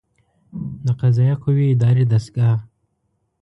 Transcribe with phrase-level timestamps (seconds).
[0.85, 2.57] د قضائیه قوې اداري دستګاه